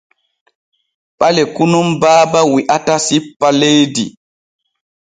[1.17, 4.05] Ɓaleku nun Baaba wi’ata sippa leydi.